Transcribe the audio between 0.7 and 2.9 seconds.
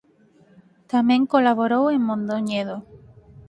Tamén colaborou en "Mondoñedo".